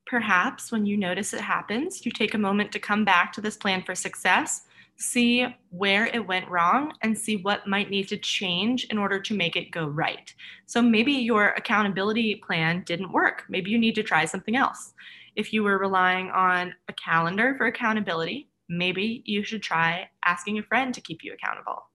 Perhaps 0.06 0.72
when 0.72 0.86
you 0.86 0.96
notice 0.96 1.34
it 1.34 1.42
happens, 1.42 2.06
you 2.06 2.12
take 2.12 2.34
a 2.34 2.38
moment 2.38 2.72
to 2.72 2.80
come 2.80 3.04
back 3.04 3.34
to 3.34 3.42
this 3.42 3.58
plan 3.58 3.84
for 3.84 3.94
success, 3.94 4.66
see 4.98 5.46
where 5.70 6.08
it 6.08 6.28
went 6.28 6.50
wrong, 6.50 6.94
and 7.02 7.18
see 7.18 7.38
what 7.38 7.68
might 7.68 7.90
need 7.90 8.08
to 8.10 8.18
change 8.18 8.86
in 8.86 8.98
order 8.98 9.20
to 9.20 9.34
make 9.34 9.56
it 9.56 9.72
go 9.72 9.86
right. 9.86 10.34
So 10.66 10.82
maybe 10.82 11.12
your 11.12 11.50
accountability 11.50 12.36
plan 12.36 12.84
didn't 12.86 13.12
work. 13.12 13.44
Maybe 13.50 13.72
you 13.72 13.78
need 13.78 13.96
to 13.96 14.04
try 14.04 14.26
something 14.26 14.56
else. 14.56 14.94
If 15.36 15.52
you 15.52 15.64
were 15.64 15.78
relying 15.78 16.30
on 16.30 16.74
a 16.88 16.94
calendar 16.94 17.56
for 17.58 17.66
accountability, 17.66 18.50
maybe 18.70 19.24
you 19.26 19.44
should 19.44 19.64
try 19.64 20.10
asking 20.26 20.60
a 20.60 20.64
friend 20.64 20.94
to 20.94 21.02
keep 21.02 21.24
you 21.24 21.34
accountable. 21.34 21.90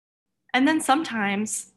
And 0.53 0.67
then 0.67 0.81
sometimes 0.81 1.73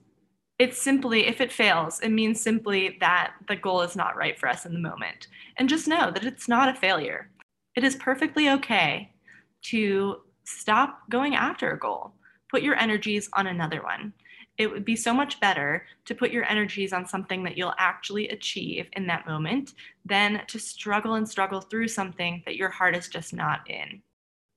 it's 0.59 0.81
simply, 0.81 1.27
if 1.27 1.41
it 1.41 1.53
fails, 1.53 2.01
it 2.01 2.11
means 2.11 2.41
simply 2.41 2.97
that 3.01 3.33
the 3.49 3.57
goal 3.57 3.83
is 3.83 3.97
not 3.97 4.17
right 4.17 4.39
for 4.39 4.49
us 4.49 4.67
in 4.67 4.73
the 4.73 4.79
moment. 4.79 5.29
And 5.57 5.69
just 5.69 5.89
know 5.89 6.11
that 6.11 6.25
it's 6.25 6.49
not 6.49 6.69
a 6.69 6.79
failure. 6.79 7.31
It 7.77 7.85
is 7.85 7.97
perfectly 7.97 8.51
okay 8.51 9.13
to 9.63 10.23
stop 10.59 11.09
going 11.09 11.35
after 11.35 11.73
a 11.73 11.79
goal. 11.79 12.13
Put 12.49 12.63
your 12.63 12.77
energies 12.77 13.29
on 13.35 13.47
another 13.47 13.83
one. 13.83 14.13
It 14.59 14.71
would 14.71 14.85
be 14.85 14.97
so 14.97 15.15
much 15.15 15.41
better 15.41 15.87
to 16.05 16.15
put 16.15 16.31
your 16.31 16.45
energies 16.45 16.93
on 16.93 17.07
something 17.07 17.43
that 17.45 17.57
you'll 17.57 17.75
actually 17.79 18.29
achieve 18.29 18.89
in 18.93 19.07
that 19.07 19.27
moment 19.27 19.75
than 20.05 20.43
to 20.49 20.59
struggle 20.59 21.15
and 21.15 21.29
struggle 21.29 21.61
through 21.61 21.89
something 21.89 22.43
that 22.45 22.57
your 22.57 22.69
heart 22.69 22.95
is 22.95 23.09
just 23.09 23.33
not 23.33 23.61
in. 23.71 24.03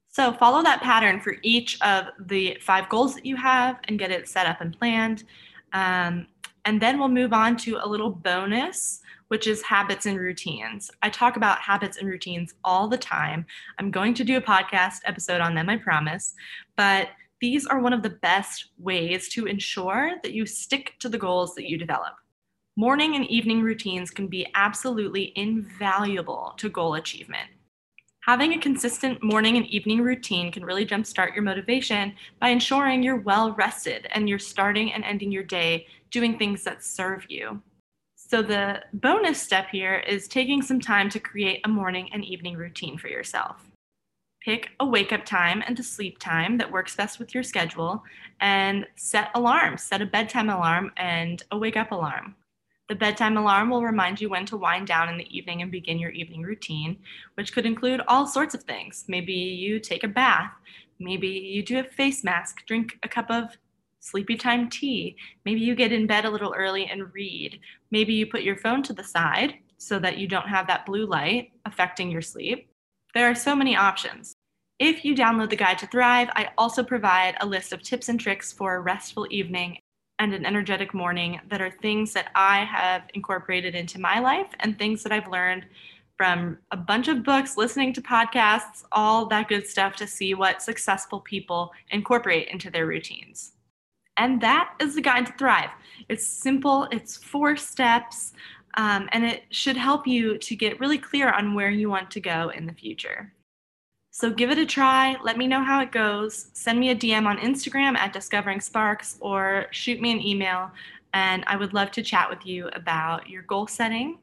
So, 0.10 0.34
follow 0.34 0.62
that 0.62 0.82
pattern 0.82 1.22
for 1.22 1.38
each 1.42 1.82
of 1.82 2.08
the 2.20 2.58
five 2.62 2.90
goals 2.90 3.16
that 3.16 3.26
you 3.26 3.36
have 3.36 3.80
and 3.86 3.98
get 3.98 4.12
it 4.12 4.28
set 4.28 4.46
up 4.46 4.62
and 4.62 4.78
planned. 4.78 5.24
Um, 5.72 6.28
and 6.66 6.82
then 6.82 6.98
we'll 6.98 7.10
move 7.10 7.34
on 7.34 7.58
to 7.58 7.78
a 7.82 7.88
little 7.88 8.10
bonus, 8.10 9.02
which 9.28 9.48
is 9.48 9.62
habits 9.62 10.06
and 10.06 10.20
routines. 10.20 10.90
I 11.02 11.10
talk 11.10 11.36
about 11.36 11.60
habits 11.60 11.98
and 11.98 12.08
routines 12.08 12.54
all 12.64 12.88
the 12.88 12.98
time. 12.98 13.46
I'm 13.80 13.92
going 13.92 14.14
to 14.16 14.24
do 14.24 14.38
a 14.38 14.42
podcast 14.42 15.00
episode 15.06 15.42
on 15.42 15.56
them, 15.56 15.70
I 15.70 15.78
promise. 15.78 16.36
But 16.78 17.10
these 17.42 17.66
are 17.66 17.80
one 17.80 17.92
of 17.94 18.04
the 18.04 18.10
best 18.10 18.68
ways 18.78 19.28
to 19.30 19.46
ensure 19.46 20.14
that 20.24 20.34
you 20.34 20.46
stick 20.46 20.94
to 21.00 21.10
the 21.10 21.18
goals 21.18 21.56
that 21.56 21.70
you 21.70 21.78
develop. 21.78 22.14
Morning 22.78 23.16
and 23.16 23.26
evening 23.26 23.62
routines 23.62 24.10
can 24.10 24.28
be 24.28 24.48
absolutely 24.56 25.34
invaluable 25.36 26.54
to 26.58 26.70
goal 26.70 26.96
achievement. 26.96 27.50
Having 28.26 28.54
a 28.54 28.60
consistent 28.60 29.22
morning 29.22 29.58
and 29.58 29.66
evening 29.66 30.02
routine 30.02 30.50
can 30.50 30.64
really 30.64 30.86
jumpstart 30.86 31.34
your 31.34 31.44
motivation 31.44 32.16
by 32.40 32.50
ensuring 32.50 33.04
you're 33.04 33.20
well 33.20 33.52
rested 33.56 34.08
and 34.12 34.30
you're 34.30 34.40
starting 34.40 34.94
and 34.94 35.04
ending 35.04 35.30
your 35.30 35.44
day 35.44 35.88
doing 36.10 36.38
things 36.38 36.64
that 36.64 36.86
serve 36.86 37.26
you. 37.28 37.62
So, 38.16 38.42
the 38.42 38.82
bonus 38.94 39.42
step 39.42 39.68
here 39.70 39.96
is 40.08 40.30
taking 40.30 40.62
some 40.62 40.80
time 40.80 41.10
to 41.10 41.20
create 41.20 41.60
a 41.66 41.68
morning 41.68 42.10
and 42.14 42.24
evening 42.24 42.56
routine 42.56 42.98
for 42.98 43.10
yourself. 43.10 43.70
Pick 44.42 44.70
a 44.80 44.86
wake 44.86 45.12
up 45.12 45.26
time 45.26 45.62
and 45.68 45.78
a 45.78 45.84
sleep 45.84 46.18
time 46.18 46.58
that 46.60 46.72
works 46.72 46.96
best 46.96 47.20
with 47.20 47.34
your 47.34 47.44
schedule 47.44 48.06
and 48.40 48.88
set 48.96 49.32
alarms. 49.36 49.84
Set 49.84 50.02
a 50.02 50.06
bedtime 50.06 50.50
alarm 50.50 50.94
and 50.96 51.44
a 51.52 51.58
wake 51.58 51.76
up 51.76 51.92
alarm. 51.92 52.36
The 52.90 52.96
bedtime 52.96 53.38
alarm 53.38 53.70
will 53.70 53.84
remind 53.84 54.20
you 54.20 54.30
when 54.30 54.46
to 54.48 54.58
wind 54.58 54.88
down 54.88 55.08
in 55.08 55.18
the 55.18 55.36
evening 55.36 55.62
and 55.62 55.72
begin 55.72 56.00
your 56.00 56.12
evening 56.12 56.42
routine, 56.42 56.98
which 57.36 57.54
could 57.54 57.66
include 57.66 58.02
all 58.08 58.28
sorts 58.28 58.54
of 58.54 58.64
things. 58.64 59.06
Maybe 59.08 59.34
you 59.34 59.80
take 59.80 60.04
a 60.04 60.08
bath, 60.10 60.52
maybe 61.00 61.28
you 61.28 61.64
do 61.64 61.80
a 61.80 61.84
face 61.84 62.24
mask, 62.24 62.66
drink 62.68 63.00
a 63.02 63.08
cup 63.08 63.32
of 63.32 63.58
sleepy 64.02 64.36
time 64.36 64.70
tea, 64.70 65.16
maybe 65.46 65.62
you 65.62 65.76
get 65.76 65.94
in 65.94 66.08
bed 66.08 66.26
a 66.26 66.30
little 66.30 66.54
early 66.58 66.86
and 66.88 67.14
read, 67.14 67.58
maybe 67.90 68.14
you 68.14 68.26
put 68.26 68.44
your 68.44 68.58
phone 68.58 68.84
to 68.84 68.92
the 68.92 69.04
side 69.04 69.54
so 69.78 69.98
that 70.00 70.18
you 70.18 70.28
don't 70.28 70.50
have 70.50 70.68
that 70.68 70.86
blue 70.86 71.06
light 71.06 71.52
affecting 71.66 72.12
your 72.12 72.22
sleep. 72.22 72.70
There 73.14 73.30
are 73.30 73.36
so 73.36 73.56
many 73.56 73.78
options. 73.78 74.36
If 74.80 75.06
you 75.06 75.16
download 75.16 75.50
the 75.50 75.56
Guide 75.56 75.78
to 75.80 75.88
Thrive, 75.88 76.30
I 76.36 76.50
also 76.58 76.84
provide 76.84 77.38
a 77.40 77.46
list 77.46 77.72
of 77.72 77.82
tips 77.82 78.10
and 78.10 78.20
tricks 78.20 78.52
for 78.52 78.76
a 78.76 78.82
restful 78.82 79.28
evening 79.30 79.78
and 80.20 80.34
an 80.34 80.46
energetic 80.46 80.94
morning 80.94 81.40
that 81.50 81.62
are 81.62 81.72
things 81.72 82.14
that 82.14 82.30
I 82.36 82.64
have 82.66 83.04
incorporated 83.14 83.76
into 83.76 84.00
my 84.00 84.20
life 84.20 84.48
and 84.60 84.78
things 84.78 85.04
that 85.04 85.12
I've 85.12 85.28
learned 85.28 85.66
from 86.18 86.58
a 86.72 86.78
bunch 86.78 87.08
of 87.08 87.24
books, 87.24 87.58
listening 87.58 87.94
to 87.94 88.02
podcasts, 88.02 88.84
all 88.92 89.26
that 89.28 89.48
good 89.48 89.68
stuff 89.68 89.96
to 89.98 90.08
see 90.08 90.34
what 90.34 90.62
successful 90.62 91.20
people 91.20 91.72
incorporate 91.90 92.48
into 92.50 92.70
their 92.70 92.86
routines. 92.86 93.54
And 94.18 94.40
that 94.42 94.76
is 94.80 94.96
the 94.96 95.02
guide 95.02 95.26
to 95.26 95.34
thrive. 95.34 95.72
It's 96.08 96.26
simple, 96.26 96.88
it's 96.92 97.18
four 97.18 97.56
steps, 97.56 98.34
um, 98.76 99.10
and 99.12 99.24
it 99.26 99.44
should 99.50 99.78
help 99.78 100.06
you 100.06 100.38
to 100.38 100.56
get 100.56 100.80
really 100.80 100.98
clear 101.00 101.32
on 101.32 101.56
where 101.56 101.72
you 101.72 101.90
want 101.90 102.12
to 102.12 102.20
go 102.20 102.50
in 102.50 102.68
the 102.68 102.74
future. 102.74 103.34
So 104.16 104.30
give 104.30 104.52
it 104.52 104.60
a 104.60 104.66
try. 104.66 105.18
Let 105.24 105.40
me 105.40 105.48
know 105.48 105.64
how 105.64 105.82
it 105.82 105.92
goes. 105.92 106.52
Send 106.54 106.80
me 106.80 106.92
a 106.92 106.96
DM 106.96 107.26
on 107.26 107.40
Instagram 107.40 107.98
at 107.98 108.14
Discovering 108.14 108.62
Sparks 108.62 109.18
or 109.22 109.66
shoot 109.72 110.00
me 110.00 110.12
an 110.12 110.22
email, 110.22 110.70
and 111.16 111.44
I 111.48 111.56
would 111.56 111.74
love 111.74 111.90
to 111.94 112.04
chat 112.04 112.30
with 112.30 112.46
you 112.46 112.68
about 112.74 113.28
your 113.28 113.42
goal 113.42 113.66
setting. 113.66 114.20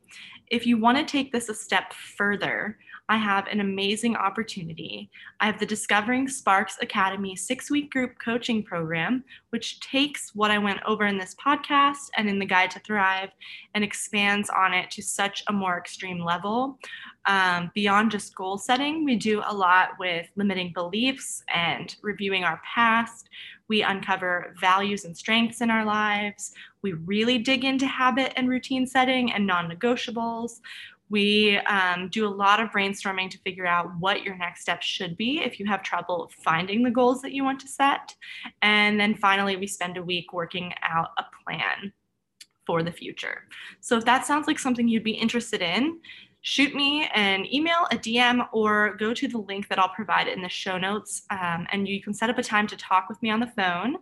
If 0.47 0.65
you 0.65 0.79
want 0.79 0.97
to 0.99 1.05
take 1.05 1.33
this 1.33 1.49
a 1.49 1.55
step 1.55 1.93
further, 1.93 2.79
I 3.11 3.17
have 3.17 3.49
an 3.49 3.59
amazing 3.59 4.15
opportunity. 4.15 5.11
I 5.41 5.47
have 5.47 5.59
the 5.59 5.67
Discovering 5.67 6.29
Sparks 6.29 6.79
Academy 6.81 7.35
six 7.35 7.69
week 7.69 7.91
group 7.91 8.13
coaching 8.25 8.63
program, 8.63 9.25
which 9.49 9.81
takes 9.81 10.33
what 10.33 10.53
I 10.53 10.59
went 10.59 10.79
over 10.87 11.05
in 11.07 11.19
this 11.19 11.35
podcast 11.45 12.11
and 12.17 12.29
in 12.29 12.39
the 12.39 12.47
Guide 12.47 12.71
to 12.71 12.79
Thrive 12.79 13.31
and 13.75 13.83
expands 13.83 14.49
on 14.49 14.73
it 14.73 14.93
to 14.93 15.03
such 15.03 15.43
a 15.49 15.53
more 15.53 15.77
extreme 15.77 16.25
level. 16.25 16.79
Um, 17.27 17.73
beyond 17.75 18.13
just 18.13 18.37
goal 18.37 18.59
setting, 18.59 19.05
we 19.05 19.17
do 19.17 19.43
a 19.45 19.53
lot 19.53 19.91
with 19.99 20.29
limiting 20.37 20.73
beliefs 20.73 21.43
and 21.53 21.97
reviewing 22.03 22.45
our 22.45 22.61
past. 22.65 23.29
We 23.67 23.83
uncover 23.83 24.55
values 24.61 25.05
and 25.05 25.17
strengths 25.17 25.61
in 25.61 25.71
our 25.71 25.85
lives. 25.85 26.53
We 26.83 26.93
really 26.93 27.39
dig 27.39 27.65
into 27.65 27.87
habit 27.87 28.33
and 28.37 28.49
routine 28.49 28.87
setting 28.87 29.33
and 29.33 29.49
non 29.49 29.69
negotiables. 29.69 30.61
We 31.11 31.59
um, 31.59 32.09
do 32.09 32.27
a 32.27 32.31
lot 32.31 32.61
of 32.61 32.71
brainstorming 32.71 33.31
to 33.31 33.39
figure 33.39 33.67
out 33.67 33.91
what 33.99 34.23
your 34.23 34.37
next 34.37 34.63
steps 34.63 34.87
should 34.87 35.17
be 35.17 35.41
if 35.41 35.59
you 35.59 35.67
have 35.67 35.83
trouble 35.83 36.31
finding 36.45 36.83
the 36.83 36.91
goals 36.91 37.21
that 37.23 37.33
you 37.33 37.45
want 37.45 37.61
to 37.61 37.69
set. 37.69 38.15
And 38.63 38.99
then 38.99 39.15
finally, 39.17 39.57
we 39.57 39.67
spend 39.67 39.97
a 39.97 40.03
week 40.03 40.33
working 40.33 40.73
out 40.83 41.09
a 41.19 41.25
plan 41.45 41.93
for 42.65 42.83
the 42.83 42.93
future. 42.93 43.43
So 43.81 43.99
if 43.99 44.05
that 44.05 44.25
sounds 44.25 44.47
like 44.47 44.59
something 44.59 44.87
you'd 44.87 45.03
be 45.03 45.11
interested 45.11 45.61
in, 45.61 45.99
shoot 46.43 46.75
me 46.75 47.09
an 47.15 47.53
email, 47.53 47.87
a 47.91 47.97
DM, 47.97 48.47
or 48.53 48.95
go 48.97 49.13
to 49.13 49.27
the 49.27 49.39
link 49.39 49.69
that 49.69 49.79
I'll 49.79 49.89
provide 49.89 50.29
in 50.29 50.41
the 50.41 50.49
show 50.49 50.79
notes. 50.79 51.23
Um, 51.31 51.67
and 51.73 51.89
you 51.89 52.01
can 52.03 52.15
set 52.15 52.31
up 52.31 52.39
a 52.39 52.43
time 52.43 52.67
to 52.69 52.77
talk 52.77 53.09
with 53.09 53.21
me 53.23 53.31
on 53.31 53.41
the 53.41 53.49
phone, 53.49 53.97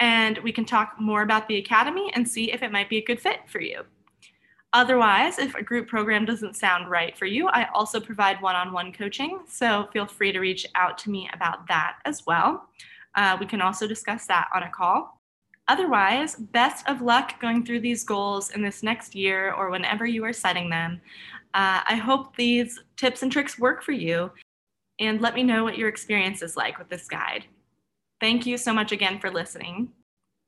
and 0.00 0.38
we 0.38 0.52
can 0.52 0.64
talk 0.64 0.96
more 0.98 1.22
about 1.22 1.48
the 1.48 1.56
Academy 1.58 2.10
and 2.14 2.28
see 2.28 2.52
if 2.52 2.62
it 2.62 2.72
might 2.72 2.90
be 2.90 2.98
a 2.98 3.04
good 3.04 3.20
fit 3.20 3.40
for 3.46 3.60
you. 3.60 3.82
Otherwise, 4.74 5.38
if 5.38 5.54
a 5.54 5.62
group 5.62 5.88
program 5.88 6.24
doesn't 6.24 6.56
sound 6.56 6.90
right 6.90 7.16
for 7.16 7.24
you, 7.24 7.48
I 7.48 7.68
also 7.72 7.98
provide 7.98 8.40
one 8.42 8.54
on 8.54 8.72
one 8.72 8.92
coaching. 8.92 9.40
So 9.48 9.88
feel 9.92 10.06
free 10.06 10.30
to 10.32 10.40
reach 10.40 10.66
out 10.74 10.98
to 10.98 11.10
me 11.10 11.28
about 11.32 11.66
that 11.68 11.96
as 12.04 12.26
well. 12.26 12.68
Uh, 13.14 13.36
we 13.40 13.46
can 13.46 13.62
also 13.62 13.86
discuss 13.86 14.26
that 14.26 14.48
on 14.54 14.64
a 14.64 14.70
call. 14.70 15.20
Otherwise, 15.68 16.36
best 16.36 16.86
of 16.88 17.02
luck 17.02 17.40
going 17.40 17.64
through 17.64 17.80
these 17.80 18.04
goals 18.04 18.50
in 18.50 18.62
this 18.62 18.82
next 18.82 19.14
year 19.14 19.52
or 19.52 19.70
whenever 19.70 20.06
you 20.06 20.24
are 20.24 20.32
setting 20.32 20.68
them. 20.68 21.00
Uh, 21.54 21.80
I 21.86 21.96
hope 21.96 22.36
these 22.36 22.80
tips 22.96 23.22
and 23.22 23.32
tricks 23.32 23.58
work 23.58 23.82
for 23.82 23.92
you 23.92 24.30
and 24.98 25.20
let 25.20 25.34
me 25.34 25.42
know 25.42 25.64
what 25.64 25.78
your 25.78 25.88
experience 25.88 26.42
is 26.42 26.56
like 26.56 26.78
with 26.78 26.88
this 26.88 27.06
guide. 27.06 27.44
Thank 28.20 28.46
you 28.46 28.58
so 28.58 28.72
much 28.72 28.92
again 28.92 29.18
for 29.18 29.30
listening. 29.30 29.92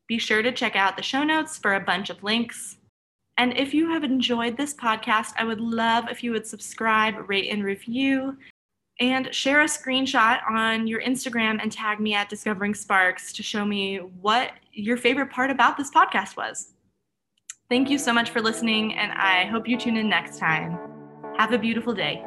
Be 0.08 0.18
sure 0.18 0.42
to 0.42 0.52
check 0.52 0.74
out 0.74 0.96
the 0.96 1.02
show 1.02 1.22
notes 1.22 1.56
for 1.56 1.74
a 1.74 1.80
bunch 1.80 2.10
of 2.10 2.22
links. 2.22 2.76
And 3.40 3.56
if 3.56 3.72
you 3.72 3.88
have 3.88 4.04
enjoyed 4.04 4.58
this 4.58 4.74
podcast, 4.74 5.32
I 5.38 5.44
would 5.44 5.62
love 5.62 6.10
if 6.10 6.22
you 6.22 6.30
would 6.32 6.46
subscribe, 6.46 7.26
rate, 7.26 7.48
and 7.50 7.64
review, 7.64 8.36
and 9.00 9.34
share 9.34 9.62
a 9.62 9.64
screenshot 9.64 10.40
on 10.46 10.86
your 10.86 11.00
Instagram 11.00 11.58
and 11.62 11.72
tag 11.72 12.00
me 12.00 12.12
at 12.12 12.28
Discovering 12.28 12.74
Sparks 12.74 13.32
to 13.32 13.42
show 13.42 13.64
me 13.64 13.96
what 13.96 14.52
your 14.74 14.98
favorite 14.98 15.30
part 15.30 15.50
about 15.50 15.78
this 15.78 15.90
podcast 15.90 16.36
was. 16.36 16.74
Thank 17.70 17.88
you 17.88 17.96
so 17.96 18.12
much 18.12 18.28
for 18.28 18.42
listening, 18.42 18.92
and 18.92 19.10
I 19.12 19.46
hope 19.46 19.66
you 19.66 19.78
tune 19.78 19.96
in 19.96 20.06
next 20.06 20.38
time. 20.38 20.78
Have 21.38 21.52
a 21.52 21.58
beautiful 21.58 21.94
day. 21.94 22.22